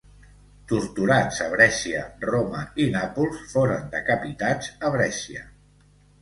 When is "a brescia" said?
1.47-2.01, 4.89-5.47